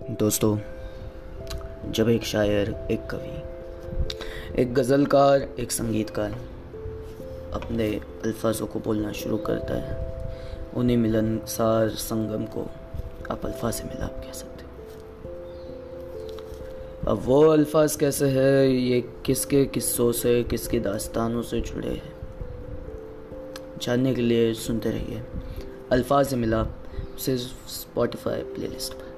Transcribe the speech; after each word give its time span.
दोस्तों, 0.00 0.58
जब 1.92 2.08
एक 2.08 2.22
शायर, 2.22 2.88
एक 2.90 3.00
कवि, 3.10 4.62
एक 4.62 4.74
गज़लकार, 4.74 5.48
एक 5.60 5.72
संगीतकार 5.72 6.30
अपने 7.52 8.00
अल्फाजों 8.24 8.66
को 8.66 8.80
बोलना 8.80 9.12
शुरू 9.12 9.36
करता 9.36 9.74
है, 9.74 10.24
उन्हें 10.74 10.96
मिलनसार 10.96 11.88
संगम 11.88 12.44
को 12.44 12.66
आप 13.30 13.46
अल्फाज 13.46 13.74
से 13.74 13.84
मिलाप 13.84 14.22
कह 14.26 14.32
सकते 14.32 14.64
हो। 14.64 14.70
अब 17.10 17.22
वो 17.24 17.46
अल्फाज 17.46 17.96
कैसे 17.96 18.28
है? 18.28 18.70
ये 18.72 19.00
किसके 19.00 19.64
किस्सों 19.64 20.12
से, 20.12 20.42
किसकी 20.42 20.80
दास्तानों 20.80 21.42
से 21.42 21.60
जुड़े 21.60 21.88
हैं? 21.88 22.12
जानने 23.82 24.14
के 24.14 24.22
लिए 24.22 24.54
सुनते 24.54 24.90
रहिए 24.90 25.22
अल्फाज 25.92 26.26
से 26.26 26.36
मिलाप 26.36 26.76
सिर्फ़ 27.18 27.68
स्पॉटिफाई 27.68 28.42
प्लेलिस्ट 28.42 28.92
पर। 28.92 29.09